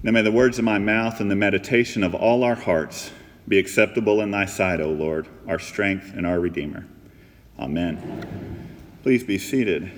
Now 0.00 0.12
may 0.12 0.22
the 0.22 0.30
words 0.30 0.58
of 0.60 0.64
my 0.64 0.78
mouth 0.78 1.18
and 1.20 1.28
the 1.28 1.34
meditation 1.34 2.04
of 2.04 2.14
all 2.14 2.44
our 2.44 2.54
hearts 2.54 3.10
be 3.48 3.58
acceptable 3.58 4.20
in 4.20 4.30
thy 4.30 4.44
sight, 4.44 4.80
O 4.80 4.90
Lord, 4.90 5.26
our 5.48 5.58
strength 5.58 6.12
and 6.14 6.24
our 6.24 6.38
Redeemer. 6.38 6.86
Amen. 7.58 8.76
Please 9.02 9.24
be 9.24 9.38
seated. 9.38 9.90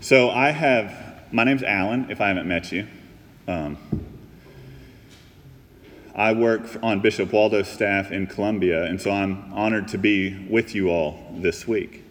So 0.00 0.30
I 0.30 0.50
have, 0.50 1.30
my 1.30 1.44
name's 1.44 1.62
Alan, 1.62 2.10
if 2.10 2.22
I 2.22 2.28
haven't 2.28 2.48
met 2.48 2.72
you. 2.72 2.86
Um, 3.46 3.76
I 6.14 6.32
work 6.32 6.62
on 6.82 7.00
Bishop 7.00 7.32
Waldo's 7.32 7.68
staff 7.68 8.12
in 8.12 8.26
Columbia, 8.26 8.84
and 8.84 9.00
so 9.00 9.10
I'm 9.10 9.50
honored 9.52 9.88
to 9.88 9.98
be 9.98 10.46
with 10.50 10.74
you 10.74 10.90
all 10.90 11.18
this 11.32 11.66
week. 11.66 12.04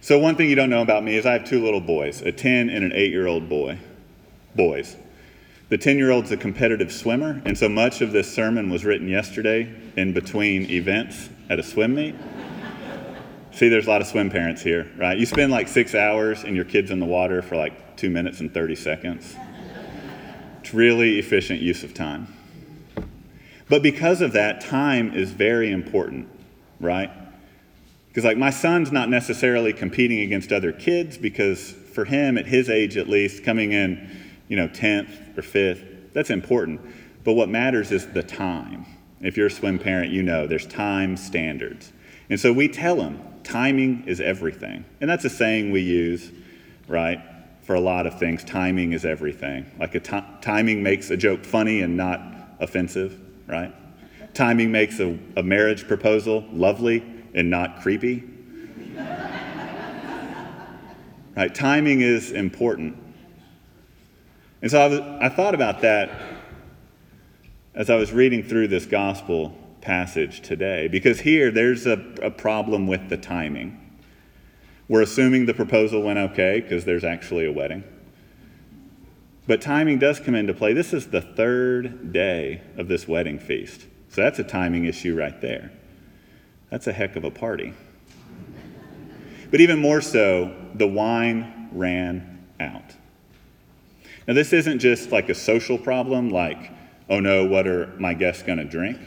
So, 0.00 0.20
one 0.20 0.36
thing 0.36 0.48
you 0.48 0.54
don't 0.54 0.70
know 0.70 0.82
about 0.82 1.02
me 1.02 1.16
is 1.16 1.26
I 1.26 1.32
have 1.32 1.44
two 1.44 1.64
little 1.64 1.80
boys, 1.80 2.22
a 2.22 2.30
10 2.30 2.70
and 2.70 2.84
an 2.84 2.92
8 2.92 3.10
year 3.10 3.26
old 3.26 3.48
boy. 3.48 3.78
Boys. 4.54 4.96
The 5.68 5.76
10 5.76 5.98
year 5.98 6.12
old's 6.12 6.30
a 6.30 6.36
competitive 6.36 6.92
swimmer, 6.92 7.42
and 7.44 7.58
so 7.58 7.68
much 7.68 8.02
of 8.02 8.12
this 8.12 8.32
sermon 8.32 8.70
was 8.70 8.84
written 8.84 9.08
yesterday 9.08 9.74
in 9.96 10.12
between 10.12 10.70
events 10.70 11.28
at 11.50 11.58
a 11.58 11.62
swim 11.64 11.96
meet. 11.96 12.14
See, 13.50 13.68
there's 13.68 13.88
a 13.88 13.90
lot 13.90 14.00
of 14.00 14.06
swim 14.06 14.30
parents 14.30 14.62
here, 14.62 14.88
right? 14.96 15.18
You 15.18 15.26
spend 15.26 15.50
like 15.50 15.66
six 15.66 15.96
hours 15.96 16.44
and 16.44 16.54
your 16.54 16.66
kid's 16.66 16.92
in 16.92 17.00
the 17.00 17.06
water 17.06 17.42
for 17.42 17.56
like 17.56 17.96
two 17.96 18.10
minutes 18.10 18.38
and 18.38 18.54
30 18.54 18.76
seconds. 18.76 19.34
It's 20.66 20.74
really 20.74 21.20
efficient 21.20 21.60
use 21.60 21.84
of 21.84 21.94
time. 21.94 22.26
But 23.68 23.84
because 23.84 24.20
of 24.20 24.32
that, 24.32 24.60
time 24.60 25.14
is 25.14 25.30
very 25.30 25.70
important, 25.70 26.28
right? 26.80 27.08
Because, 28.08 28.24
like, 28.24 28.36
my 28.36 28.50
son's 28.50 28.90
not 28.90 29.08
necessarily 29.08 29.72
competing 29.72 30.22
against 30.22 30.50
other 30.50 30.72
kids 30.72 31.18
because 31.18 31.70
for 31.70 32.04
him, 32.04 32.36
at 32.36 32.46
his 32.46 32.68
age 32.68 32.96
at 32.96 33.08
least, 33.08 33.44
coming 33.44 33.70
in, 33.70 34.10
you 34.48 34.56
know, 34.56 34.66
10th 34.66 35.38
or 35.38 35.42
5th, 35.42 36.12
that's 36.12 36.30
important. 36.30 36.80
But 37.22 37.34
what 37.34 37.48
matters 37.48 37.92
is 37.92 38.08
the 38.08 38.24
time. 38.24 38.86
If 39.20 39.36
you're 39.36 39.46
a 39.46 39.50
swim 39.50 39.78
parent, 39.78 40.10
you 40.10 40.24
know 40.24 40.48
there's 40.48 40.66
time 40.66 41.16
standards. 41.16 41.92
And 42.28 42.40
so 42.40 42.52
we 42.52 42.66
tell 42.66 43.00
him 43.00 43.20
timing 43.44 44.02
is 44.08 44.20
everything. 44.20 44.84
And 45.00 45.08
that's 45.08 45.24
a 45.24 45.30
saying 45.30 45.70
we 45.70 45.82
use, 45.82 46.32
right? 46.88 47.20
For 47.66 47.74
a 47.74 47.80
lot 47.80 48.06
of 48.06 48.16
things, 48.16 48.44
timing 48.44 48.92
is 48.92 49.04
everything. 49.04 49.66
Like 49.76 49.96
a 49.96 50.00
t- 50.00 50.22
timing 50.40 50.84
makes 50.84 51.10
a 51.10 51.16
joke 51.16 51.44
funny 51.44 51.80
and 51.80 51.96
not 51.96 52.22
offensive, 52.60 53.20
right? 53.48 53.74
Timing 54.34 54.70
makes 54.70 55.00
a, 55.00 55.18
a 55.36 55.42
marriage 55.42 55.88
proposal 55.88 56.44
lovely 56.52 57.02
and 57.34 57.50
not 57.50 57.82
creepy. 57.82 58.22
right? 61.36 61.52
Timing 61.52 62.02
is 62.02 62.30
important. 62.30 62.96
And 64.62 64.70
so 64.70 64.80
I, 64.80 64.86
was, 64.86 65.00
I 65.00 65.28
thought 65.28 65.56
about 65.56 65.80
that 65.80 66.10
as 67.74 67.90
I 67.90 67.96
was 67.96 68.12
reading 68.12 68.44
through 68.44 68.68
this 68.68 68.86
gospel 68.86 69.58
passage 69.80 70.40
today, 70.40 70.86
because 70.86 71.18
here 71.18 71.50
there's 71.50 71.84
a, 71.84 72.00
a 72.22 72.30
problem 72.30 72.86
with 72.86 73.08
the 73.08 73.16
timing. 73.16 73.85
We're 74.88 75.02
assuming 75.02 75.46
the 75.46 75.54
proposal 75.54 76.02
went 76.02 76.18
okay 76.18 76.60
because 76.60 76.84
there's 76.84 77.04
actually 77.04 77.46
a 77.46 77.52
wedding. 77.52 77.84
But 79.46 79.60
timing 79.60 79.98
does 79.98 80.20
come 80.20 80.34
into 80.34 80.54
play. 80.54 80.72
This 80.72 80.92
is 80.92 81.08
the 81.08 81.20
third 81.20 82.12
day 82.12 82.62
of 82.76 82.88
this 82.88 83.06
wedding 83.06 83.38
feast. 83.38 83.86
So 84.08 84.22
that's 84.22 84.38
a 84.38 84.44
timing 84.44 84.86
issue 84.86 85.16
right 85.16 85.40
there. 85.40 85.72
That's 86.70 86.86
a 86.86 86.92
heck 86.92 87.16
of 87.16 87.24
a 87.24 87.30
party. 87.30 87.74
But 89.50 89.60
even 89.60 89.78
more 89.78 90.00
so, 90.00 90.54
the 90.74 90.86
wine 90.86 91.68
ran 91.72 92.44
out. 92.58 92.94
Now, 94.26 94.34
this 94.34 94.52
isn't 94.52 94.80
just 94.80 95.12
like 95.12 95.28
a 95.28 95.34
social 95.34 95.78
problem, 95.78 96.30
like, 96.30 96.72
oh 97.08 97.20
no, 97.20 97.44
what 97.44 97.68
are 97.68 97.94
my 97.98 98.14
guests 98.14 98.42
going 98.42 98.58
to 98.58 98.64
drink? 98.64 98.98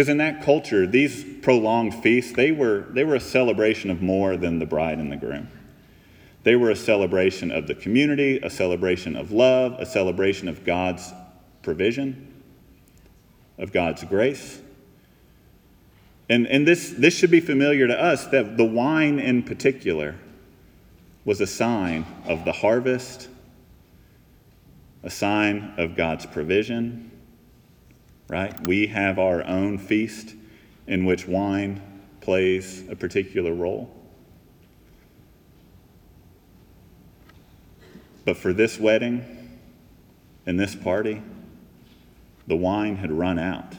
Because 0.00 0.08
in 0.08 0.16
that 0.16 0.42
culture, 0.42 0.86
these 0.86 1.26
prolonged 1.42 1.94
feasts, 1.94 2.32
they 2.32 2.52
were, 2.52 2.86
they 2.88 3.04
were 3.04 3.16
a 3.16 3.20
celebration 3.20 3.90
of 3.90 4.00
more 4.00 4.38
than 4.38 4.58
the 4.58 4.64
bride 4.64 4.96
and 4.96 5.12
the 5.12 5.16
groom. 5.18 5.50
They 6.42 6.56
were 6.56 6.70
a 6.70 6.74
celebration 6.74 7.50
of 7.50 7.66
the 7.66 7.74
community, 7.74 8.38
a 8.38 8.48
celebration 8.48 9.14
of 9.14 9.30
love, 9.30 9.74
a 9.78 9.84
celebration 9.84 10.48
of 10.48 10.64
God's 10.64 11.12
provision, 11.60 12.32
of 13.58 13.72
God's 13.72 14.02
grace. 14.04 14.62
And, 16.30 16.46
and 16.46 16.66
this, 16.66 16.94
this 16.96 17.12
should 17.12 17.30
be 17.30 17.40
familiar 17.40 17.86
to 17.86 18.02
us 18.02 18.24
that 18.28 18.56
the 18.56 18.64
wine 18.64 19.18
in 19.18 19.42
particular 19.42 20.14
was 21.26 21.42
a 21.42 21.46
sign 21.46 22.06
of 22.24 22.46
the 22.46 22.52
harvest, 22.52 23.28
a 25.02 25.10
sign 25.10 25.74
of 25.76 25.94
God's 25.94 26.24
provision, 26.24 27.09
right? 28.30 28.54
We 28.68 28.86
have 28.86 29.18
our 29.18 29.44
own 29.44 29.76
feast 29.76 30.34
in 30.86 31.04
which 31.04 31.26
wine 31.26 31.82
plays 32.20 32.88
a 32.88 32.94
particular 32.94 33.52
role. 33.52 33.92
But 38.24 38.36
for 38.36 38.52
this 38.52 38.78
wedding 38.78 39.58
and 40.46 40.60
this 40.60 40.76
party, 40.76 41.20
the 42.46 42.54
wine 42.54 42.96
had 42.96 43.10
run 43.10 43.40
out. 43.40 43.74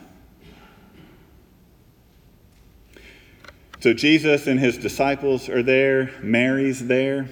So 3.80 3.94
Jesus 3.94 4.46
and 4.46 4.60
his 4.60 4.76
disciples 4.76 5.48
are 5.48 5.62
there, 5.62 6.10
Mary's 6.22 6.86
there, 6.86 7.26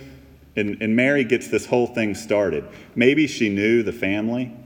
and, 0.56 0.80
and 0.80 0.96
Mary 0.96 1.24
gets 1.24 1.48
this 1.48 1.66
whole 1.66 1.86
thing 1.86 2.14
started. 2.14 2.64
Maybe 2.94 3.26
she 3.26 3.50
knew 3.50 3.82
the 3.82 3.92
family. 3.92 4.56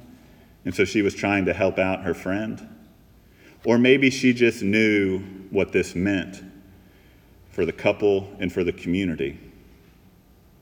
And 0.64 0.74
so 0.74 0.84
she 0.84 1.02
was 1.02 1.14
trying 1.14 1.44
to 1.44 1.52
help 1.52 1.78
out 1.78 2.04
her 2.04 2.14
friend. 2.14 2.68
Or 3.64 3.78
maybe 3.78 4.10
she 4.10 4.32
just 4.32 4.62
knew 4.62 5.20
what 5.50 5.72
this 5.72 5.94
meant 5.94 6.42
for 7.50 7.64
the 7.64 7.72
couple 7.72 8.34
and 8.38 8.52
for 8.52 8.64
the 8.64 8.72
community. 8.72 9.38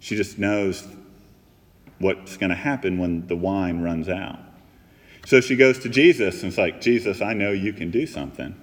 She 0.00 0.16
just 0.16 0.38
knows 0.38 0.86
what's 1.98 2.36
going 2.36 2.50
to 2.50 2.56
happen 2.56 2.98
when 2.98 3.26
the 3.28 3.36
wine 3.36 3.80
runs 3.80 4.08
out. 4.08 4.38
So 5.24 5.41
she 5.41 5.54
goes 5.54 5.78
to 5.80 5.88
Jesus 5.88 6.42
and 6.42 6.50
it's 6.50 6.58
like, 6.58 6.80
Jesus, 6.80 7.20
I 7.20 7.32
know 7.32 7.52
you 7.52 7.72
can 7.72 7.91
do 7.91 8.06
something. 8.06 8.56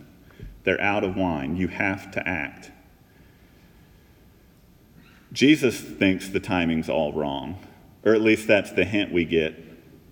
They're 0.63 0.81
out 0.81 1.05
of 1.05 1.16
wine. 1.16 1.55
You 1.55 1.69
have 1.69 2.11
to 2.11 2.28
act. 2.28 2.72
Jesus 5.31 5.79
thinks 5.79 6.28
the 6.28 6.39
timing's 6.39 6.89
all 6.89 7.13
wrong, 7.13 7.66
or 8.03 8.13
at 8.13 8.22
least 8.22 8.47
that's 8.47 8.72
the 8.72 8.83
hint 8.83 9.13
we 9.13 9.25
get 9.25 9.55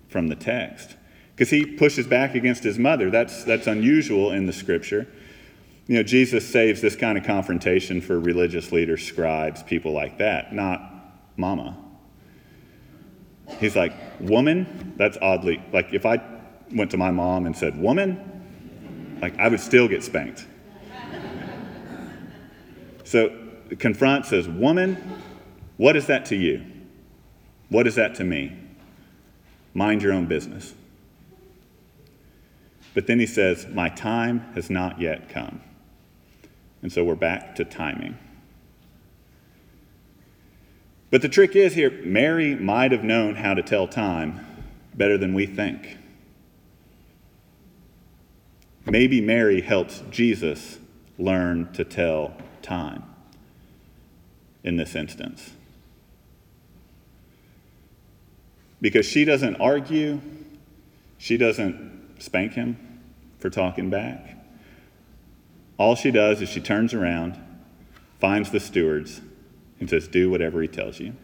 from 0.08 0.28
the 0.28 0.36
text 0.36 0.97
because 1.38 1.50
he 1.50 1.64
pushes 1.64 2.04
back 2.04 2.34
against 2.34 2.64
his 2.64 2.80
mother. 2.80 3.10
That's, 3.10 3.44
that's 3.44 3.68
unusual 3.68 4.32
in 4.32 4.46
the 4.46 4.52
scripture. 4.52 5.06
You 5.86 5.94
know, 5.94 6.02
Jesus 6.02 6.44
saves 6.44 6.80
this 6.80 6.96
kind 6.96 7.16
of 7.16 7.22
confrontation 7.22 8.00
for 8.00 8.18
religious 8.18 8.72
leaders, 8.72 9.06
scribes, 9.06 9.62
people 9.62 9.92
like 9.92 10.18
that, 10.18 10.52
not 10.52 10.82
mama. 11.36 11.78
He's 13.60 13.76
like, 13.76 13.92
woman? 14.18 14.94
That's 14.96 15.16
oddly, 15.22 15.62
like 15.72 15.94
if 15.94 16.04
I 16.04 16.20
went 16.72 16.90
to 16.90 16.96
my 16.96 17.12
mom 17.12 17.46
and 17.46 17.56
said, 17.56 17.80
woman, 17.80 19.18
like 19.22 19.38
I 19.38 19.46
would 19.46 19.60
still 19.60 19.86
get 19.86 20.02
spanked. 20.02 20.44
so 23.04 23.32
confront 23.78 24.26
says, 24.26 24.48
woman, 24.48 25.20
what 25.76 25.94
is 25.94 26.08
that 26.08 26.26
to 26.26 26.36
you? 26.36 26.64
What 27.68 27.86
is 27.86 27.94
that 27.94 28.16
to 28.16 28.24
me? 28.24 28.58
Mind 29.72 30.02
your 30.02 30.12
own 30.12 30.26
business. 30.26 30.74
But 32.98 33.06
then 33.06 33.20
he 33.20 33.26
says, 33.26 33.68
My 33.68 33.90
time 33.90 34.40
has 34.56 34.68
not 34.70 35.00
yet 35.00 35.28
come. 35.28 35.60
And 36.82 36.92
so 36.92 37.04
we're 37.04 37.14
back 37.14 37.54
to 37.54 37.64
timing. 37.64 38.18
But 41.08 41.22
the 41.22 41.28
trick 41.28 41.54
is 41.54 41.74
here, 41.74 41.92
Mary 42.02 42.56
might 42.56 42.90
have 42.90 43.04
known 43.04 43.36
how 43.36 43.54
to 43.54 43.62
tell 43.62 43.86
time 43.86 44.44
better 44.96 45.16
than 45.16 45.32
we 45.32 45.46
think. 45.46 45.96
Maybe 48.84 49.20
Mary 49.20 49.60
helps 49.60 50.02
Jesus 50.10 50.80
learn 51.18 51.72
to 51.74 51.84
tell 51.84 52.36
time 52.62 53.04
in 54.64 54.76
this 54.76 54.96
instance. 54.96 55.52
Because 58.80 59.06
she 59.06 59.24
doesn't 59.24 59.54
argue, 59.60 60.20
she 61.16 61.36
doesn't 61.36 62.16
spank 62.18 62.54
him, 62.54 62.87
for 63.38 63.50
talking 63.50 63.90
back. 63.90 64.36
All 65.78 65.94
she 65.94 66.10
does 66.10 66.42
is 66.42 66.48
she 66.48 66.60
turns 66.60 66.92
around, 66.92 67.38
finds 68.18 68.50
the 68.50 68.60
stewards, 68.60 69.20
and 69.78 69.88
says, 69.88 70.08
Do 70.08 70.28
whatever 70.30 70.60
he 70.60 70.68
tells 70.68 70.98
you. 70.98 71.14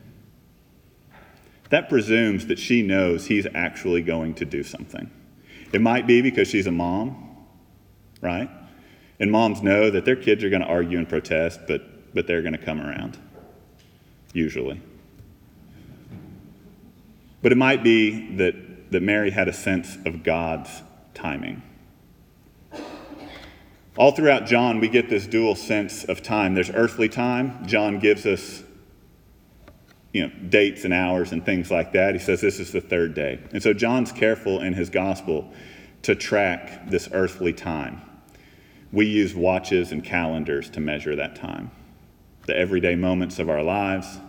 That 1.71 1.89
presumes 1.89 2.47
that 2.47 2.59
she 2.59 2.83
knows 2.83 3.27
he's 3.27 3.47
actually 3.55 4.03
going 4.03 4.35
to 4.35 4.45
do 4.45 4.63
something. 4.63 5.11
It 5.73 5.81
might 5.81 6.07
be 6.07 6.23
because 6.23 6.47
she's 6.47 6.69
a 6.69 6.71
mom, 6.71 7.37
right? 8.21 8.49
And 9.19 9.33
moms 9.33 9.61
know 9.61 9.91
that 9.91 10.05
their 10.05 10.17
kids 10.17 10.45
are 10.45 10.51
going 10.51 10.63
to 10.63 10.69
argue 10.69 10.99
and 10.99 11.09
protest, 11.09 11.61
but, 11.67 12.15
but 12.15 12.27
they're 12.29 12.43
going 12.43 12.53
to 12.53 12.65
come 12.65 12.81
around, 12.81 13.19
usually. 14.33 14.81
But 17.43 17.51
it 17.51 17.57
might 17.57 17.83
be 17.83 18.37
that, 18.37 18.93
that 18.93 19.03
Mary 19.03 19.31
had 19.31 19.49
a 19.49 19.53
sense 19.53 19.97
of 20.05 20.23
God's 20.23 20.83
timing. 21.13 21.63
All 23.97 24.11
throughout 24.11 24.47
John, 24.47 24.81
we 24.81 24.89
get 24.89 25.09
this 25.09 25.27
dual 25.27 25.55
sense 25.55 26.05
of 26.05 26.23
time. 26.23 26.55
There's 26.55 26.71
earthly 26.71 27.09
time. 27.09 27.65
John 27.67 28.01
gives 28.01 28.27
us 28.27 28.65
you 30.13 30.23
know, 30.23 30.33
dates 30.49 30.85
and 30.85 30.95
hours 30.95 31.33
and 31.33 31.45
things 31.45 31.71
like 31.71 31.93
that. 31.93 32.15
He 32.15 32.21
says 32.21 32.41
this 32.41 32.59
is 32.59 32.73
the 32.73 32.81
third 32.81 33.15
day. 33.15 33.41
And 33.53 33.63
so 33.63 33.73
John's 33.73 34.13
careful 34.13 34.61
in 34.61 34.73
his 34.73 34.91
gospel 34.91 35.53
to 36.03 36.15
track 36.15 36.89
this 36.89 37.09
earthly 37.13 37.53
time. 37.53 38.03
We 38.93 39.07
use 39.07 39.35
watches 39.35 39.91
and 39.91 40.05
calendars 40.05 40.71
to 40.71 40.81
measure 40.81 41.17
that 41.17 41.35
time, 41.35 41.71
the 42.47 42.57
everyday 42.57 42.95
moments 42.95 43.41
of 43.41 43.49
our 43.49 43.63
lives, 43.63 44.21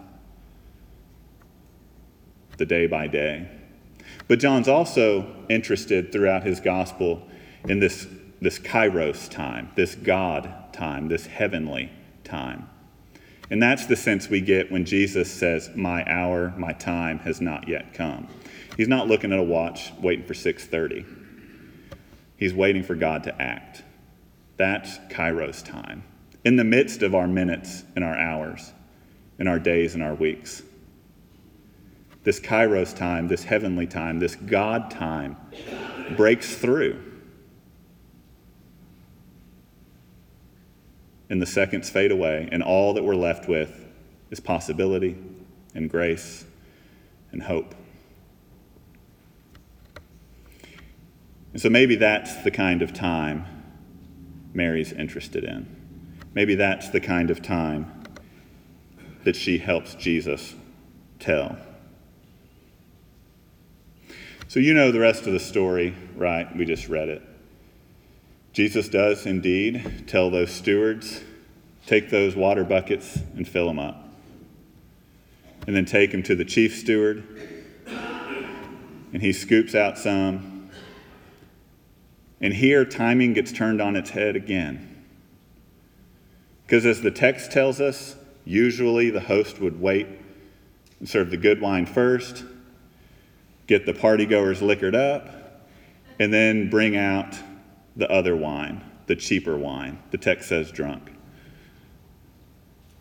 the 2.58 2.66
day 2.66 2.88
by 2.88 3.08
day. 3.08 3.48
But 4.28 4.40
John's 4.40 4.68
also 4.68 5.46
interested 5.50 6.12
throughout 6.12 6.44
his 6.44 6.60
gospel 6.60 7.28
in 7.68 7.80
this, 7.80 8.08
this 8.42 8.60
kairos 8.60 9.30
time, 9.30 9.72
this 9.76 9.96
God 9.96 10.74
time, 10.74 11.08
this 11.08 11.26
heavenly 11.26 11.92
time. 12.24 12.70
And 13.50 13.62
that's 13.62 13.86
the 13.86 13.96
sense 13.96 14.30
we 14.30 14.42
get 14.42 14.72
when 14.72 14.86
Jesus 14.86 15.32
says, 15.32 15.70
My 15.76 16.04
hour, 16.12 16.54
my 16.58 16.74
time 16.74 17.20
has 17.20 17.42
not 17.42 17.68
yet 17.68 17.94
come. 17.94 18.28
He's 18.76 18.88
not 18.88 19.08
looking 19.08 19.32
at 19.32 19.40
a 19.40 19.44
watch 19.44 19.92
waiting 20.02 20.26
for 20.26 20.34
6:30. 20.34 21.06
He's 22.38 22.54
waiting 22.54 22.84
for 22.84 22.96
God 22.96 23.24
to 23.24 23.42
act. 23.42 23.84
That's 24.58 24.98
Kairos 25.10 25.64
time. 25.64 26.04
In 26.44 26.58
the 26.58 26.64
midst 26.64 27.02
of 27.02 27.16
our 27.16 27.28
minutes 27.28 27.84
and 27.96 28.04
our 28.04 28.18
hours, 28.18 28.74
in 29.40 29.48
our 29.48 29.60
days 29.60 29.94
and 29.94 30.04
our 30.04 30.14
weeks. 30.14 30.64
This 32.24 32.40
Kairos 32.40 32.96
time, 32.96 33.28
this 33.28 33.44
heavenly 33.44 33.88
time, 33.88 34.20
this 34.20 34.36
God 34.36 34.92
time 34.92 35.38
breaks 36.18 36.56
through. 36.56 37.02
And 41.30 41.42
the 41.42 41.46
seconds 41.46 41.90
fade 41.90 42.12
away, 42.12 42.48
and 42.52 42.62
all 42.62 42.94
that 42.94 43.04
we're 43.04 43.16
left 43.16 43.48
with 43.48 43.86
is 44.30 44.40
possibility 44.40 45.18
and 45.74 45.90
grace 45.90 46.46
and 47.32 47.44
hope. 47.44 47.74
And 51.54 51.62
so 51.62 51.70
maybe 51.70 51.96
that's 51.96 52.44
the 52.44 52.52
kind 52.52 52.82
of 52.82 52.94
time 52.94 53.46
Mary's 54.54 54.92
interested 54.92 55.44
in. 55.44 55.68
Maybe 56.34 56.56
that's 56.56 56.90
the 56.90 57.00
kind 57.00 57.30
of 57.30 57.42
time 57.42 58.04
that 59.24 59.36
she 59.36 59.58
helps 59.58 59.96
Jesus 59.96 60.54
tell. 61.20 61.58
So, 64.48 64.60
you 64.60 64.74
know 64.74 64.92
the 64.92 65.00
rest 65.00 65.28
of 65.28 65.34
the 65.34 65.40
story, 65.40 65.96
right? 66.16 66.56
We 66.56 66.66
just 66.66 66.88
read 66.88 67.10
it. 67.10 67.22
Jesus 68.56 68.88
does 68.88 69.26
indeed 69.26 70.06
tell 70.08 70.30
those 70.30 70.50
stewards 70.50 71.22
take 71.86 72.10
those 72.10 72.38
water 72.38 72.64
buckets 72.64 73.20
and 73.36 73.46
fill 73.46 73.68
them 73.68 73.80
up. 73.80 74.02
And 75.68 75.76
then 75.76 75.84
take 75.84 76.12
them 76.12 76.24
to 76.24 76.36
the 76.36 76.46
chief 76.46 76.78
steward, 76.78 77.24
and 79.12 79.22
he 79.22 79.34
scoops 79.34 79.76
out 79.76 79.98
some. 79.98 80.70
And 82.40 82.54
here, 82.54 82.86
timing 82.86 83.34
gets 83.34 83.52
turned 83.52 83.82
on 83.82 83.98
its 83.98 84.12
head 84.12 84.38
again. 84.38 85.04
Because 86.66 86.86
as 86.86 87.02
the 87.02 87.12
text 87.12 87.52
tells 87.52 87.82
us, 87.82 88.16
usually 88.46 89.10
the 89.10 89.20
host 89.20 89.60
would 89.60 89.82
wait 89.82 90.08
and 91.00 91.10
serve 91.10 91.30
the 91.30 91.38
good 91.38 91.60
wine 91.60 91.86
first, 91.86 92.46
get 93.68 93.86
the 93.86 93.94
partygoers 93.94 94.62
liquored 94.62 94.96
up, 94.96 95.30
and 96.20 96.34
then 96.34 96.70
bring 96.70 96.96
out 96.96 97.36
the 97.96 98.10
other 98.12 98.36
wine, 98.36 98.84
the 99.08 99.16
cheaper 99.16 99.58
wine. 99.58 100.00
The 100.12 100.18
text 100.18 100.50
says 100.50 100.72
drunk. 100.72 101.12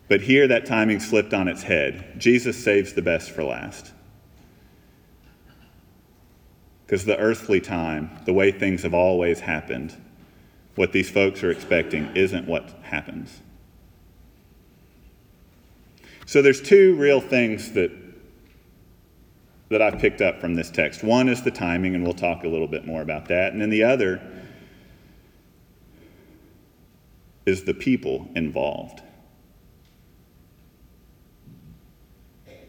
But 0.09 0.21
here 0.21 0.47
that 0.49 0.67
timing 0.67 1.01
slipped 1.01 1.33
on 1.33 1.49
its 1.49 1.63
head. 1.63 2.15
Jesus 2.19 2.63
saves 2.63 2.93
the 2.93 3.03
best 3.03 3.31
for 3.31 3.43
last. 3.43 3.93
Because 6.85 7.05
the 7.05 7.17
earthly 7.17 7.61
time, 7.61 8.11
the 8.27 8.33
way 8.33 8.53
things 8.53 8.83
have 8.83 8.95
always 8.95 9.41
happened, 9.41 9.97
what 10.75 10.93
these 10.93 11.11
folks 11.11 11.43
are 11.43 11.51
expecting 11.51 12.15
isn't 12.15 12.47
what 12.47 12.69
happens. 12.83 13.41
So 16.27 16.43
there's 16.43 16.61
two 16.61 16.95
real 16.97 17.21
things 17.21 17.73
that 17.73 17.91
that 19.71 19.81
I've 19.81 19.99
picked 19.99 20.21
up 20.21 20.41
from 20.41 20.55
this 20.55 20.71
text. 20.71 21.03
One 21.03 21.29
is 21.29 21.43
the 21.43 21.51
timing, 21.51 21.95
and 21.95 22.05
we'll 22.05 22.13
talk 22.13 22.45
a 22.45 22.49
little 22.49 22.69
bit 22.69 22.87
more 22.87 23.03
about 23.03 23.27
that. 23.29 23.53
And 23.53 23.61
then 23.61 23.71
the 23.71 23.83
other 23.83 24.21
is 27.47 27.65
the 27.65 27.75
people 27.75 28.29
involved. 28.35 29.03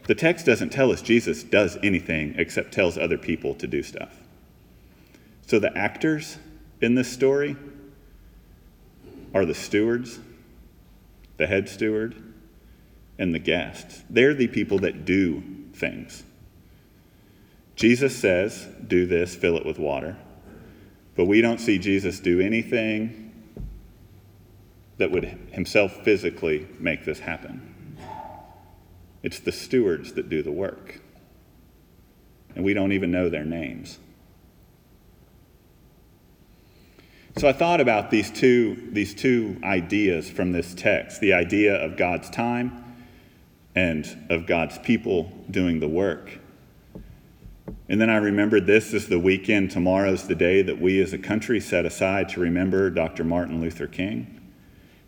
The 0.06 0.14
text 0.14 0.46
doesn't 0.46 0.70
tell 0.70 0.92
us 0.92 1.02
Jesus 1.02 1.42
does 1.42 1.76
anything 1.82 2.34
except 2.38 2.72
tells 2.72 2.96
other 2.96 3.18
people 3.18 3.54
to 3.56 3.66
do 3.66 3.82
stuff. 3.82 4.14
So 5.46 5.58
the 5.58 5.76
actors 5.76 6.38
in 6.80 6.94
this 6.94 7.12
story 7.12 7.56
are 9.34 9.44
the 9.44 9.54
stewards, 9.54 10.20
the 11.36 11.46
head 11.46 11.68
steward, 11.68 12.14
and 13.18 13.34
the 13.34 13.38
guests. 13.38 14.04
They're 14.08 14.34
the 14.34 14.48
people 14.48 14.78
that 14.80 15.04
do 15.04 15.42
things. 15.72 16.22
Jesus 17.74 18.16
says, 18.16 18.66
Do 18.86 19.06
this, 19.06 19.34
fill 19.34 19.56
it 19.56 19.66
with 19.66 19.78
water. 19.78 20.16
But 21.16 21.24
we 21.24 21.40
don't 21.40 21.58
see 21.58 21.78
Jesus 21.78 22.20
do 22.20 22.40
anything 22.40 23.25
that 24.98 25.10
would 25.10 25.24
himself 25.52 26.04
physically 26.04 26.66
make 26.78 27.04
this 27.04 27.20
happen. 27.20 27.98
It's 29.22 29.40
the 29.40 29.52
stewards 29.52 30.12
that 30.14 30.28
do 30.28 30.42
the 30.42 30.52
work. 30.52 31.00
And 32.54 32.64
we 32.64 32.74
don't 32.74 32.92
even 32.92 33.10
know 33.10 33.28
their 33.28 33.44
names. 33.44 33.98
So 37.36 37.46
I 37.46 37.52
thought 37.52 37.82
about 37.82 38.10
these 38.10 38.30
two, 38.30 38.88
these 38.92 39.14
two 39.14 39.60
ideas 39.62 40.30
from 40.30 40.52
this 40.52 40.74
text 40.74 41.20
the 41.20 41.34
idea 41.34 41.74
of 41.74 41.98
God's 41.98 42.30
time 42.30 42.82
and 43.74 44.06
of 44.30 44.46
God's 44.46 44.78
people 44.78 45.30
doing 45.50 45.80
the 45.80 45.88
work. 45.88 46.38
And 47.90 48.00
then 48.00 48.08
I 48.08 48.16
remembered 48.16 48.66
this 48.66 48.94
is 48.94 49.08
the 49.08 49.18
weekend, 49.18 49.70
tomorrow's 49.70 50.26
the 50.26 50.34
day 50.34 50.62
that 50.62 50.80
we 50.80 51.00
as 51.02 51.12
a 51.12 51.18
country 51.18 51.60
set 51.60 51.84
aside 51.84 52.30
to 52.30 52.40
remember 52.40 52.88
Dr. 52.88 53.22
Martin 53.22 53.60
Luther 53.60 53.86
King. 53.86 54.40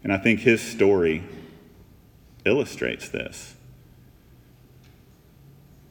And 0.02 0.12
I 0.12 0.19
think 0.19 0.40
his 0.40 0.61
story 0.61 1.25
illustrates 2.45 3.09
this. 3.09 3.55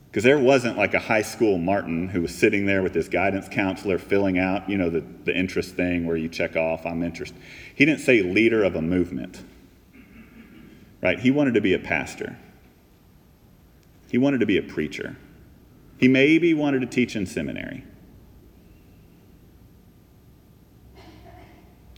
Because 0.10 0.24
there 0.24 0.40
wasn't 0.40 0.78
like 0.78 0.94
a 0.94 1.00
high 1.00 1.22
school 1.22 1.58
Martin 1.58 2.08
who 2.08 2.22
was 2.22 2.34
sitting 2.34 2.66
there 2.66 2.82
with 2.82 2.96
his 2.96 3.08
guidance 3.08 3.48
counselor 3.48 4.00
filling 4.00 4.40
out, 4.40 4.68
you 4.68 4.78
know, 4.78 4.90
the, 4.90 5.02
the 5.26 5.38
interest 5.38 5.76
thing 5.76 6.08
where 6.08 6.18
you 6.18 6.28
check 6.28 6.56
off, 6.56 6.86
I'm 6.86 7.04
interested. 7.04 7.38
He 7.76 7.86
didn't 7.86 8.02
say 8.02 8.24
leader 8.24 8.64
of 8.64 8.76
a 8.76 8.82
movement, 8.82 9.44
right? 11.04 11.20
He 11.20 11.30
wanted 11.30 11.54
to 11.54 11.62
be 11.62 11.74
a 11.74 11.80
pastor, 11.80 12.38
he 14.10 14.18
wanted 14.18 14.40
to 14.40 14.46
be 14.46 14.58
a 14.58 14.64
preacher. 14.64 15.18
He 16.00 16.08
maybe 16.08 16.54
wanted 16.54 16.82
to 16.82 16.86
teach 16.86 17.16
in 17.16 17.26
seminary. 17.26 17.84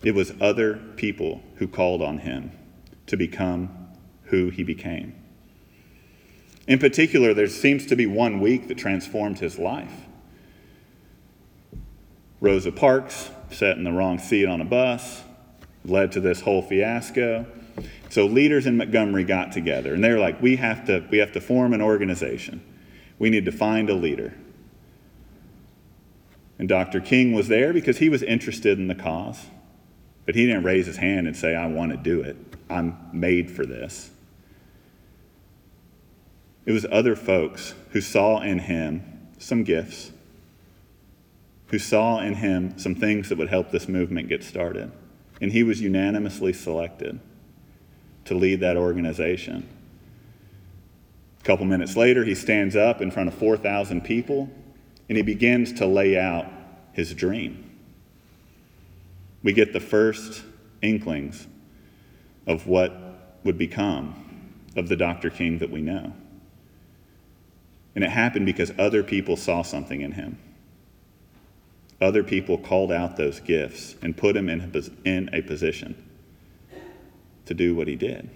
It 0.04 0.16
was 0.16 0.34
other 0.40 0.76
people 0.96 1.42
who 1.56 1.68
called 1.68 2.02
on 2.02 2.20
him 2.20 2.52
to 3.08 3.18
become 3.18 3.70
who 4.26 4.50
he 4.50 4.64
became. 4.64 5.16
In 6.68 6.80
particular, 6.80 7.34
there 7.34 7.48
seems 7.48 7.86
to 7.88 7.96
be 7.96 8.06
one 8.06 8.40
week 8.40 8.68
that 8.68 8.78
transformed 8.78 9.40
his 9.40 9.58
life. 9.58 10.06
Rosa 12.40 12.72
Parks 12.72 13.32
sat 13.52 13.78
in 13.78 13.84
the 13.84 13.92
wrong 13.92 14.20
seat 14.20 14.46
on 14.46 14.62
a 14.62 14.66
bus, 14.66 15.24
led 15.84 16.12
to 16.14 16.22
this 16.22 16.42
whole 16.42 16.62
fiasco. 16.62 17.46
So 18.10 18.26
leaders 18.26 18.66
in 18.66 18.78
Montgomery 18.78 19.24
got 19.24 19.52
together 19.52 19.94
and 19.94 20.04
they're 20.04 20.20
like, 20.20 20.42
we 20.42 20.56
have 20.58 20.86
to, 20.86 21.06
we 21.10 21.18
have 21.18 21.32
to 21.34 21.42
form 21.42 21.74
an 21.74 21.82
organization. 21.82 22.64
We 23.18 23.30
need 23.30 23.46
to 23.46 23.52
find 23.52 23.90
a 23.90 23.96
leader. 23.96 24.34
And 26.58 26.70
Dr. 26.70 27.02
King 27.02 27.34
was 27.34 27.48
there 27.48 27.74
because 27.74 27.98
he 27.98 28.10
was 28.10 28.24
interested 28.24 28.78
in 28.78 28.88
the 28.88 28.96
cause. 28.96 29.48
But 30.26 30.36
he 30.36 30.46
didn't 30.46 30.64
raise 30.64 30.86
his 30.86 30.98
hand 30.98 31.28
and 31.28 31.36
say, 31.36 31.56
I 31.56 31.68
want 31.68 31.92
to 31.92 31.98
do 31.98 32.22
it. 32.22 32.38
I'm 32.70 32.98
made 33.12 33.50
for 33.50 33.66
this. 33.66 34.12
It 36.66 36.72
was 36.72 36.86
other 36.92 37.16
folks 37.16 37.74
who 37.92 38.02
saw 38.02 38.42
in 38.42 38.60
him 38.60 39.02
some 39.40 39.64
gifts, 39.64 40.12
who 41.68 41.80
saw 41.80 42.20
in 42.20 42.36
him 42.36 42.78
some 42.78 42.94
things 42.94 43.30
that 43.30 43.38
would 43.38 43.50
help 43.50 43.72
this 43.72 43.88
movement 43.88 44.30
get 44.30 44.44
started. 44.44 44.92
and 45.42 45.52
he 45.52 45.64
was 45.64 45.82
unanimously 45.82 46.54
selected 46.54 47.20
to 48.26 48.36
lead 48.36 48.60
that 48.60 48.78
organization. 48.78 49.68
A 51.40 51.44
couple 51.44 51.66
minutes 51.66 51.96
later, 51.96 52.24
he 52.24 52.36
stands 52.36 52.76
up 52.76 53.02
in 53.02 53.10
front 53.12 53.30
of 53.30 53.36
4,000 53.36 54.02
people 54.02 54.50
and 55.08 55.18
he 55.18 55.24
begins 55.24 55.74
to 55.74 55.88
lay 55.88 56.20
out 56.20 56.46
his 56.92 57.14
dream. 57.14 57.69
We 59.44 59.54
get 59.54 59.74
the 59.74 59.80
first 59.80 60.44
inklings 60.82 61.48
of 62.46 62.68
what 62.68 62.94
would 63.44 63.58
become 63.58 64.54
of 64.76 64.90
the 64.90 64.96
Dr. 64.96 65.30
King 65.30 65.60
that 65.60 65.70
we 65.70 65.82
know. 65.82 66.14
And 67.96 68.04
it 68.04 68.10
happened 68.10 68.46
because 68.46 68.72
other 68.78 69.04
people 69.04 69.36
saw 69.36 69.62
something 69.62 70.02
in 70.02 70.14
him. 70.14 70.38
Other 72.02 72.24
people 72.24 72.58
called 72.58 72.92
out 72.92 73.18
those 73.18 73.40
gifts 73.40 73.96
and 74.02 74.16
put 74.16 74.36
him 74.36 74.48
in 74.48 74.72
a, 74.74 75.08
in 75.08 75.30
a 75.34 75.42
position 75.42 75.96
to 77.46 77.54
do 77.54 77.76
what 77.76 77.88
he 77.88 77.96
did. 77.96 78.30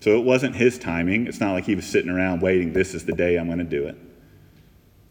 So 0.00 0.18
it 0.18 0.24
wasn't 0.24 0.56
his 0.56 0.78
timing. 0.78 1.28
It's 1.28 1.38
not 1.38 1.52
like 1.52 1.64
he 1.64 1.76
was 1.76 1.86
sitting 1.86 2.10
around 2.10 2.42
waiting, 2.42 2.72
this 2.72 2.94
is 2.94 3.04
the 3.04 3.12
day 3.12 3.36
I'm 3.36 3.46
going 3.46 3.58
to 3.58 3.64
do 3.64 3.86
it. 3.86 3.96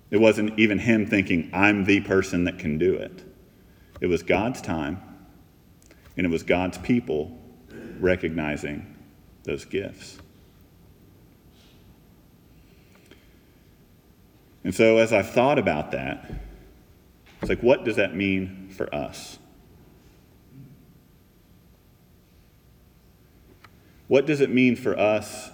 It 0.09 0.17
wasn't 0.19 0.59
even 0.59 0.79
him 0.79 1.07
thinking, 1.07 1.49
I'm 1.53 1.85
the 1.85 2.01
person 2.01 2.43
that 2.43 2.59
can 2.59 2.77
do 2.77 2.95
it. 2.95 3.23
It 4.01 4.07
was 4.07 4.23
God's 4.23 4.61
time, 4.61 4.99
and 6.17 6.25
it 6.25 6.29
was 6.29 6.43
God's 6.43 6.79
people 6.79 7.37
recognizing 7.99 8.97
those 9.43 9.63
gifts. 9.63 10.17
And 14.63 14.73
so, 14.73 14.97
as 14.97 15.13
I've 15.13 15.29
thought 15.31 15.57
about 15.57 15.91
that, 15.91 16.31
it's 17.41 17.49
like, 17.49 17.61
what 17.61 17.85
does 17.85 17.95
that 17.95 18.15
mean 18.15 18.69
for 18.75 18.93
us? 18.93 19.39
What 24.07 24.25
does 24.25 24.41
it 24.41 24.49
mean 24.49 24.75
for 24.75 24.97
us 24.97 25.49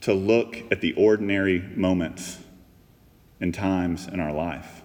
to 0.00 0.14
look 0.14 0.56
at 0.70 0.80
the 0.80 0.94
ordinary 0.94 1.60
moments 1.60 2.38
and 3.40 3.52
times 3.52 4.08
in 4.08 4.18
our 4.18 4.32
life? 4.32 4.82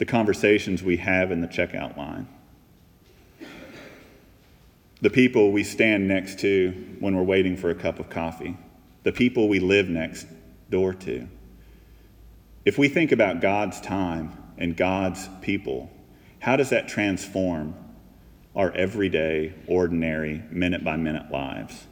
The 0.00 0.06
conversations 0.06 0.82
we 0.82 0.96
have 0.96 1.30
in 1.30 1.42
the 1.42 1.46
checkout 1.46 1.98
line, 1.98 2.26
the 5.02 5.10
people 5.10 5.52
we 5.52 5.62
stand 5.62 6.08
next 6.08 6.38
to 6.38 6.70
when 7.00 7.14
we're 7.14 7.22
waiting 7.22 7.54
for 7.54 7.68
a 7.68 7.74
cup 7.74 7.98
of 7.98 8.08
coffee, 8.08 8.56
the 9.02 9.12
people 9.12 9.46
we 9.46 9.60
live 9.60 9.90
next 9.90 10.26
door 10.70 10.94
to. 10.94 11.28
If 12.64 12.78
we 12.78 12.88
think 12.88 13.12
about 13.12 13.42
God's 13.42 13.78
time 13.78 14.32
and 14.56 14.74
God's 14.74 15.28
people, 15.42 15.90
how 16.38 16.56
does 16.56 16.70
that 16.70 16.88
transform 16.88 17.74
our 18.56 18.72
everyday, 18.72 19.52
ordinary, 19.66 20.42
minute 20.50 20.82
by 20.82 20.96
minute 20.96 21.30
lives? 21.30 21.86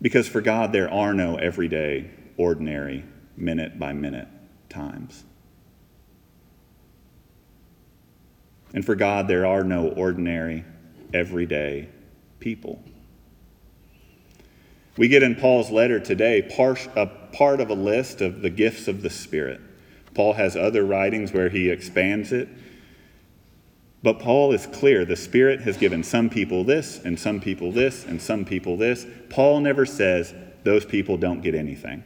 Because 0.00 0.28
for 0.28 0.40
God, 0.40 0.70
there 0.70 0.88
are 0.88 1.12
no 1.12 1.34
everyday, 1.34 2.12
ordinary, 2.40 3.04
minute 3.36 3.78
by 3.78 3.92
minute 3.92 4.26
times. 4.70 5.24
And 8.72 8.82
for 8.82 8.94
God, 8.94 9.28
there 9.28 9.44
are 9.44 9.62
no 9.62 9.88
ordinary, 9.88 10.64
everyday 11.12 11.90
people. 12.38 12.82
We 14.96 15.08
get 15.08 15.22
in 15.22 15.34
Paul's 15.34 15.70
letter 15.70 16.00
today 16.00 16.40
part, 16.56 16.88
a 16.96 17.06
part 17.06 17.60
of 17.60 17.68
a 17.68 17.74
list 17.74 18.22
of 18.22 18.40
the 18.40 18.50
gifts 18.50 18.88
of 18.88 19.02
the 19.02 19.10
Spirit. 19.10 19.60
Paul 20.14 20.32
has 20.32 20.56
other 20.56 20.84
writings 20.84 21.34
where 21.34 21.50
he 21.50 21.68
expands 21.68 22.32
it. 22.32 22.48
But 24.02 24.18
Paul 24.18 24.52
is 24.52 24.66
clear 24.66 25.04
the 25.04 25.14
Spirit 25.14 25.60
has 25.60 25.76
given 25.76 26.02
some 26.02 26.30
people 26.30 26.64
this, 26.64 27.00
and 27.04 27.20
some 27.20 27.38
people 27.38 27.70
this, 27.70 28.06
and 28.06 28.20
some 28.20 28.46
people 28.46 28.78
this. 28.78 29.06
Paul 29.28 29.60
never 29.60 29.84
says 29.84 30.32
those 30.64 30.86
people 30.86 31.18
don't 31.18 31.42
get 31.42 31.54
anything. 31.54 32.02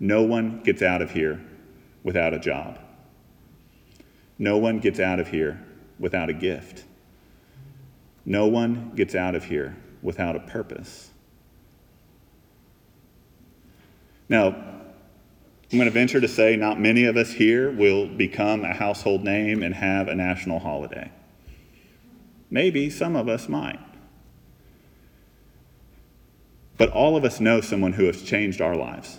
No 0.00 0.22
one 0.22 0.60
gets 0.62 0.82
out 0.82 1.02
of 1.02 1.10
here 1.12 1.40
without 2.02 2.34
a 2.34 2.38
job. 2.38 2.78
No 4.38 4.58
one 4.58 4.80
gets 4.80 4.98
out 4.98 5.20
of 5.20 5.28
here 5.28 5.64
without 5.98 6.28
a 6.28 6.34
gift. 6.34 6.84
No 8.24 8.46
one 8.46 8.92
gets 8.94 9.14
out 9.14 9.34
of 9.34 9.44
here 9.44 9.76
without 10.02 10.36
a 10.36 10.40
purpose. 10.40 11.10
Now, 14.28 14.48
I'm 14.48 15.78
going 15.78 15.84
to 15.86 15.90
venture 15.90 16.20
to 16.20 16.28
say 16.28 16.56
not 16.56 16.80
many 16.80 17.04
of 17.04 17.16
us 17.16 17.32
here 17.32 17.70
will 17.70 18.06
become 18.06 18.64
a 18.64 18.72
household 18.72 19.24
name 19.24 19.62
and 19.62 19.74
have 19.74 20.08
a 20.08 20.14
national 20.14 20.60
holiday. 20.60 21.10
Maybe 22.50 22.90
some 22.90 23.16
of 23.16 23.28
us 23.28 23.48
might. 23.48 23.80
But 26.76 26.90
all 26.90 27.16
of 27.16 27.24
us 27.24 27.40
know 27.40 27.60
someone 27.60 27.92
who 27.92 28.04
has 28.04 28.22
changed 28.22 28.60
our 28.60 28.76
lives. 28.76 29.18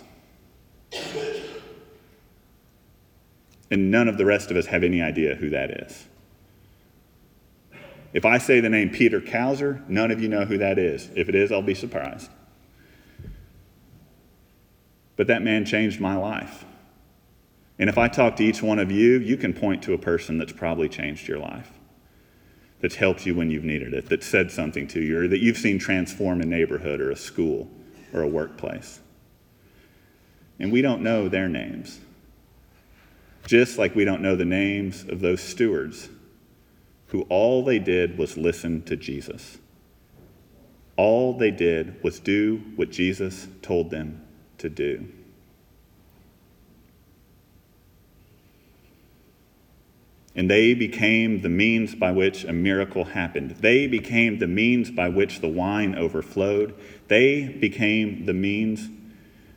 And 3.70 3.90
none 3.90 4.08
of 4.08 4.16
the 4.16 4.24
rest 4.24 4.50
of 4.50 4.56
us 4.56 4.66
have 4.66 4.84
any 4.84 5.02
idea 5.02 5.34
who 5.34 5.50
that 5.50 5.70
is. 5.70 6.06
If 8.12 8.24
I 8.24 8.38
say 8.38 8.60
the 8.60 8.70
name 8.70 8.90
Peter 8.90 9.20
Kauser, 9.20 9.86
none 9.88 10.10
of 10.10 10.22
you 10.22 10.28
know 10.28 10.44
who 10.44 10.58
that 10.58 10.78
is. 10.78 11.10
If 11.14 11.28
it 11.28 11.34
is, 11.34 11.52
I'll 11.52 11.62
be 11.62 11.74
surprised. 11.74 12.30
But 15.16 15.26
that 15.26 15.42
man 15.42 15.64
changed 15.64 16.00
my 16.00 16.16
life. 16.16 16.64
And 17.78 17.90
if 17.90 17.98
I 17.98 18.08
talk 18.08 18.36
to 18.36 18.44
each 18.44 18.62
one 18.62 18.78
of 18.78 18.90
you, 18.90 19.18
you 19.18 19.36
can 19.36 19.52
point 19.52 19.82
to 19.82 19.92
a 19.92 19.98
person 19.98 20.38
that's 20.38 20.52
probably 20.52 20.88
changed 20.88 21.28
your 21.28 21.38
life, 21.38 21.70
that's 22.80 22.94
helped 22.94 23.26
you 23.26 23.34
when 23.34 23.50
you've 23.50 23.64
needed 23.64 23.92
it, 23.92 24.08
that 24.08 24.22
said 24.22 24.50
something 24.50 24.86
to 24.88 25.00
you, 25.00 25.20
or 25.20 25.28
that 25.28 25.40
you've 25.40 25.58
seen 25.58 25.78
transform 25.78 26.40
a 26.40 26.46
neighborhood 26.46 27.00
or 27.00 27.10
a 27.10 27.16
school 27.16 27.68
or 28.14 28.22
a 28.22 28.28
workplace. 28.28 29.00
And 30.58 30.72
we 30.72 30.80
don't 30.80 31.02
know 31.02 31.28
their 31.28 31.50
names, 31.50 32.00
just 33.46 33.78
like 33.78 33.94
we 33.94 34.04
don't 34.04 34.20
know 34.20 34.36
the 34.36 34.44
names 34.44 35.04
of 35.08 35.20
those 35.20 35.40
stewards 35.40 36.08
who 37.08 37.22
all 37.22 37.64
they 37.64 37.78
did 37.78 38.18
was 38.18 38.36
listen 38.36 38.82
to 38.82 38.96
Jesus. 38.96 39.58
All 40.96 41.32
they 41.32 41.52
did 41.52 42.02
was 42.02 42.18
do 42.18 42.62
what 42.74 42.90
Jesus 42.90 43.46
told 43.62 43.90
them 43.90 44.26
to 44.58 44.68
do. 44.68 45.06
And 50.34 50.50
they 50.50 50.74
became 50.74 51.40
the 51.40 51.48
means 51.48 51.94
by 51.94 52.10
which 52.10 52.44
a 52.44 52.52
miracle 52.52 53.04
happened. 53.04 53.52
They 53.60 53.86
became 53.86 54.38
the 54.38 54.46
means 54.46 54.90
by 54.90 55.08
which 55.08 55.40
the 55.40 55.48
wine 55.48 55.94
overflowed. 55.94 56.74
They 57.08 57.48
became 57.48 58.26
the 58.26 58.34
means 58.34 58.88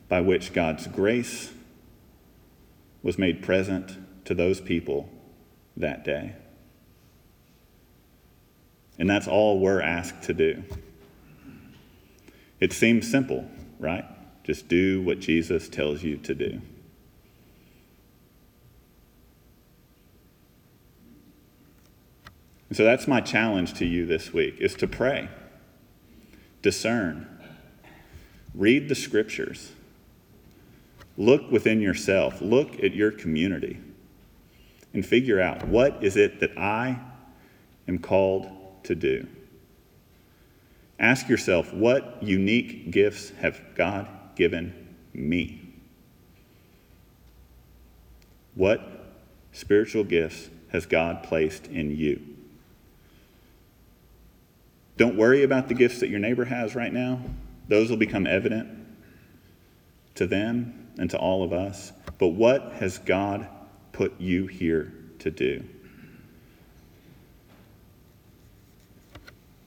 by 0.07 0.21
which 0.21 0.53
God's 0.53 0.87
grace 0.87 1.51
was 3.01 3.17
made 3.17 3.41
present 3.41 3.97
to 4.25 4.33
those 4.33 4.61
people 4.61 5.09
that 5.77 6.03
day. 6.03 6.35
And 8.97 9.09
that's 9.09 9.27
all 9.27 9.59
we're 9.59 9.81
asked 9.81 10.23
to 10.23 10.33
do. 10.33 10.63
It 12.59 12.73
seems 12.73 13.09
simple, 13.09 13.49
right? 13.79 14.05
Just 14.43 14.67
do 14.67 15.01
what 15.01 15.19
Jesus 15.19 15.69
tells 15.69 16.03
you 16.03 16.17
to 16.17 16.35
do. 16.35 16.61
And 22.67 22.77
so 22.77 22.83
that's 22.83 23.07
my 23.07 23.21
challenge 23.21 23.73
to 23.75 23.85
you 23.85 24.05
this 24.05 24.31
week 24.31 24.57
is 24.59 24.75
to 24.75 24.87
pray, 24.87 25.29
discern, 26.61 27.27
read 28.53 28.89
the 28.89 28.95
scriptures, 28.95 29.71
look 31.19 31.51
within 31.51 31.81
yourself, 31.81 32.41
look 32.41 32.81
at 32.81 32.95
your 32.95 33.11
community, 33.11 33.77
and 34.93 35.05
figure 35.05 35.39
out 35.39 35.67
what 35.67 36.01
is 36.01 36.15
it 36.15 36.39
that 36.39 36.57
I 36.57 36.97
am 37.87 37.99
called 37.99 38.49
to 38.85 38.95
do. 38.95 39.27
Ask 40.97 41.27
yourself, 41.27 41.73
what 41.73 42.23
unique 42.23 42.89
gifts 42.89 43.31
have 43.41 43.61
God 43.75 44.07
given 44.35 44.95
me? 45.13 45.61
What 48.55 48.81
spiritual 49.51 50.05
gifts 50.05 50.49
has 50.69 50.85
God 50.85 51.23
placed 51.23 51.67
in 51.67 51.95
you? 51.95 52.21
Don't 54.95 55.17
worry 55.17 55.43
about 55.43 55.67
the 55.67 55.73
gifts 55.73 55.99
that 55.99 56.09
your 56.09 56.19
neighbor 56.19 56.45
has 56.45 56.75
right 56.75 56.91
now. 56.91 57.21
Those 57.67 57.89
will 57.89 57.97
become 57.97 58.25
evident 58.25 58.69
to 60.15 60.25
them 60.25 60.78
and 60.99 61.09
to 61.09 61.17
all 61.17 61.43
of 61.43 61.51
us. 61.51 61.91
But 62.19 62.29
what 62.29 62.73
has 62.73 62.99
God 62.99 63.47
put 63.91 64.19
you 64.19 64.47
here 64.47 64.93
to 65.19 65.31
do? 65.31 65.63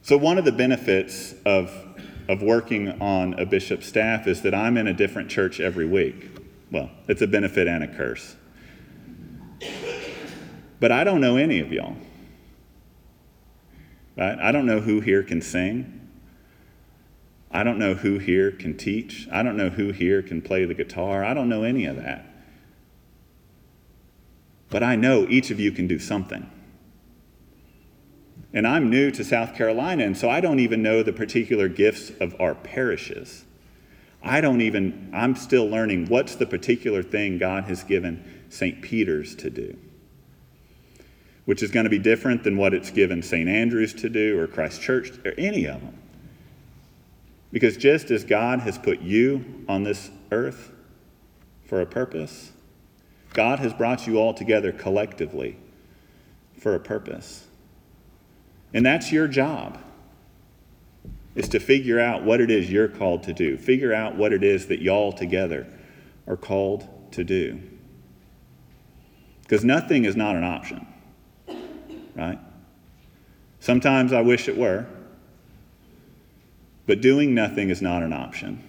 So, 0.01 0.17
one 0.17 0.37
of 0.37 0.45
the 0.45 0.51
benefits 0.51 1.33
of 1.45 1.71
of 2.27 2.41
working 2.41 3.01
on 3.01 3.33
a 3.33 3.45
bishop's 3.45 3.87
staff 3.87 4.27
is 4.27 4.41
that 4.43 4.53
I'm 4.53 4.77
in 4.77 4.87
a 4.87 4.93
different 4.93 5.29
church 5.29 5.59
every 5.59 5.85
week. 5.85 6.29
Well, 6.71 6.89
it's 7.07 7.21
a 7.21 7.27
benefit 7.27 7.67
and 7.67 7.83
a 7.83 7.87
curse. 7.87 8.35
But 10.79 10.91
I 10.91 11.03
don't 11.03 11.21
know 11.21 11.37
any 11.37 11.59
of 11.59 11.71
y'all. 11.71 11.95
Right? 14.17 14.37
I 14.39 14.51
don't 14.51 14.65
know 14.65 14.79
who 14.79 14.99
here 14.99 15.23
can 15.23 15.41
sing. 15.41 16.02
I 17.53 17.63
don't 17.63 17.77
know 17.77 17.93
who 17.93 18.17
here 18.17 18.51
can 18.51 18.75
teach. 18.75 19.27
I 19.31 19.43
don't 19.43 19.55
know 19.55 19.69
who 19.69 19.91
here 19.91 20.23
can 20.23 20.41
play 20.41 20.65
the 20.65 20.73
guitar. 20.73 21.23
I 21.23 21.35
don't 21.35 21.47
know 21.47 21.61
any 21.61 21.85
of 21.85 21.97
that. 21.97 22.25
But 24.71 24.81
I 24.81 24.95
know 24.95 25.27
each 25.29 25.51
of 25.51 25.59
you 25.59 25.71
can 25.71 25.85
do 25.85 25.99
something. 25.99 26.49
And 28.51 28.67
I'm 28.67 28.89
new 28.89 29.11
to 29.11 29.23
South 29.23 29.55
Carolina, 29.55 30.03
and 30.03 30.17
so 30.17 30.31
I 30.31 30.41
don't 30.41 30.59
even 30.59 30.81
know 30.81 31.03
the 31.03 31.13
particular 31.13 31.67
gifts 31.67 32.11
of 32.19 32.35
our 32.41 32.55
parishes. 32.55 33.45
I 34.23 34.41
don't 34.41 34.61
even, 34.61 35.11
I'm 35.13 35.35
still 35.35 35.67
learning 35.67 36.07
what's 36.07 36.35
the 36.35 36.47
particular 36.47 37.03
thing 37.03 37.37
God 37.37 37.65
has 37.65 37.83
given 37.83 38.43
St. 38.49 38.81
Peter's 38.81 39.35
to 39.35 39.51
do, 39.51 39.77
which 41.45 41.61
is 41.61 41.69
going 41.69 41.83
to 41.83 41.89
be 41.89 41.99
different 41.99 42.43
than 42.43 42.57
what 42.57 42.73
it's 42.73 42.89
given 42.89 43.21
St. 43.21 43.47
Andrew's 43.47 43.93
to 43.95 44.09
do 44.09 44.39
or 44.39 44.47
Christ 44.47 44.81
Church 44.81 45.11
or 45.23 45.33
any 45.37 45.65
of 45.65 45.81
them. 45.81 45.99
Because 47.53 47.77
just 47.77 48.09
as 48.09 48.23
God 48.23 48.61
has 48.61 48.79
put 48.79 49.01
you 49.01 49.63
on 49.69 49.83
this 49.83 50.09
earth 50.31 50.71
for 51.65 51.79
a 51.79 51.85
purpose, 51.85 52.51
God 53.31 53.59
has 53.59 53.71
brought 53.73 54.07
you 54.07 54.17
all 54.17 54.33
together 54.33 54.71
collectively 54.71 55.57
for 56.57 56.73
a 56.73 56.79
purpose. 56.79 57.45
And 58.73 58.83
that's 58.83 59.11
your 59.11 59.27
job. 59.27 59.77
Is 61.35 61.47
to 61.49 61.59
figure 61.59 61.99
out 61.99 62.23
what 62.23 62.41
it 62.41 62.49
is 62.49 62.71
you're 62.71 62.87
called 62.87 63.23
to 63.23 63.33
do. 63.33 63.57
Figure 63.57 63.93
out 63.93 64.15
what 64.15 64.33
it 64.33 64.43
is 64.43 64.67
that 64.67 64.81
y'all 64.81 65.11
together 65.11 65.67
are 66.27 66.37
called 66.37 66.87
to 67.11 67.23
do. 67.23 67.61
Because 69.43 69.63
nothing 69.63 70.05
is 70.05 70.15
not 70.15 70.35
an 70.35 70.43
option, 70.43 70.87
right? 72.15 72.39
Sometimes 73.59 74.11
I 74.13 74.21
wish 74.21 74.47
it 74.47 74.57
were, 74.57 74.87
but 76.85 77.01
doing 77.01 77.33
nothing 77.33 77.69
is 77.69 77.81
not 77.81 78.03
an 78.03 78.13
option. 78.13 78.63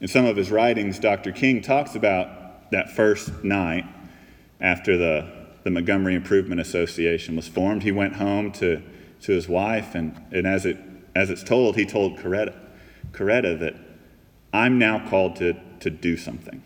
In 0.00 0.08
some 0.08 0.26
of 0.26 0.36
his 0.36 0.50
writings, 0.50 0.98
Dr. 0.98 1.32
King 1.32 1.62
talks 1.62 1.94
about 1.94 2.70
that 2.70 2.90
first 2.90 3.44
night 3.44 3.86
after 4.60 4.96
the 4.96 5.36
the 5.66 5.70
Montgomery 5.72 6.14
Improvement 6.14 6.60
Association 6.60 7.34
was 7.34 7.48
formed. 7.48 7.82
He 7.82 7.90
went 7.90 8.14
home 8.14 8.52
to, 8.52 8.80
to 9.22 9.32
his 9.32 9.48
wife, 9.48 9.96
and, 9.96 10.14
and 10.30 10.46
as, 10.46 10.64
it, 10.64 10.78
as 11.12 11.28
it's 11.28 11.42
told, 11.42 11.74
he 11.74 11.84
told 11.84 12.18
Coretta, 12.18 12.56
Coretta 13.10 13.58
that 13.58 13.74
I'm 14.52 14.78
now 14.78 15.08
called 15.08 15.34
to, 15.36 15.54
to 15.80 15.90
do 15.90 16.16
something. 16.16 16.62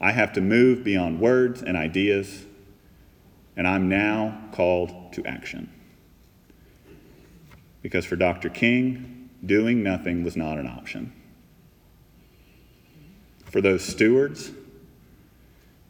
I 0.00 0.12
have 0.12 0.32
to 0.34 0.40
move 0.40 0.84
beyond 0.84 1.18
words 1.18 1.64
and 1.64 1.76
ideas, 1.76 2.46
and 3.56 3.66
I'm 3.66 3.88
now 3.88 4.48
called 4.52 5.12
to 5.14 5.26
action. 5.26 5.68
Because 7.82 8.06
for 8.06 8.16
Dr. 8.16 8.48
King, 8.48 9.30
doing 9.44 9.82
nothing 9.82 10.22
was 10.24 10.36
not 10.36 10.58
an 10.58 10.66
option. 10.66 11.12
For 13.44 13.60
those 13.60 13.84
stewards, 13.84 14.52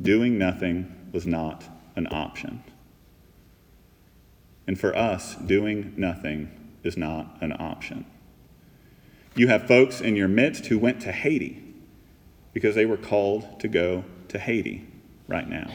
doing 0.01 0.39
nothing 0.39 1.11
was 1.13 1.27
not 1.27 1.65
an 1.95 2.09
option. 2.11 2.65
And 4.67 4.81
for 4.81 4.97
us, 4.97 5.37
doing 5.37 5.93
nothing 5.97 6.51
is 6.83 6.97
not 6.97 7.37
an 7.41 7.53
option. 7.53 8.07
You 9.35 9.49
have 9.49 9.67
folks 9.67 10.01
in 10.01 10.17
your 10.17 10.29
midst 10.29 10.67
who 10.67 10.79
went 10.79 11.01
to 11.03 11.13
Haiti 11.13 11.63
because 12.53 12.75
they 12.75 12.87
were 12.87 12.97
called 12.97 13.61
to 13.61 13.69
go 13.69 14.05
to 14.29 14.39
Haiti 14.39 14.87
right 15.27 15.49
now. 15.49 15.71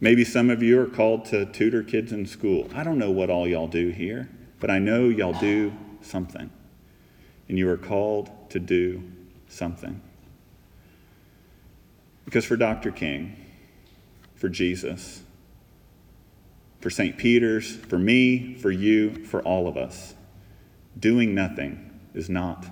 Maybe 0.00 0.24
some 0.24 0.48
of 0.48 0.62
you 0.62 0.80
are 0.80 0.86
called 0.86 1.26
to 1.26 1.44
tutor 1.46 1.82
kids 1.82 2.12
in 2.12 2.26
school. 2.26 2.68
I 2.74 2.82
don't 2.82 2.98
know 2.98 3.10
what 3.10 3.28
all 3.28 3.46
y'all 3.46 3.68
do 3.68 3.90
here, 3.90 4.30
but 4.58 4.70
I 4.70 4.78
know 4.78 5.08
y'all 5.08 5.38
do 5.38 5.72
something. 6.00 6.50
And 7.48 7.58
you 7.58 7.68
are 7.68 7.76
called 7.76 8.30
to 8.50 8.58
do 8.58 9.02
something. 9.48 10.00
Because 12.24 12.44
for 12.44 12.56
Dr. 12.56 12.92
King, 12.92 13.36
for 14.36 14.48
Jesus, 14.48 15.22
for 16.80 16.88
St. 16.88 17.18
Peter's, 17.18 17.76
for 17.76 17.98
me, 17.98 18.54
for 18.54 18.70
you, 18.70 19.26
for 19.26 19.42
all 19.42 19.68
of 19.68 19.76
us, 19.76 20.14
doing 20.98 21.34
nothing 21.34 21.90
is 22.14 22.30
not 22.30 22.64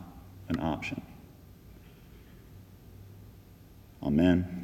an 0.48 0.60
option. 0.60 1.02
Amen. 4.02 4.57